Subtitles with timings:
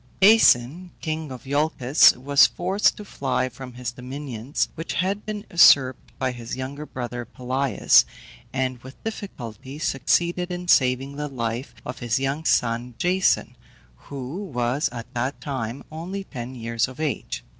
[0.23, 6.11] Aeson, king of Iolcus, was forced to fly from his dominions, which had been usurped
[6.17, 8.05] by his younger brother, Pelias,
[8.51, 13.55] and with difficulty succeeded in saving the life of his young son, Jason,
[13.95, 17.43] who was at that time only ten years of age.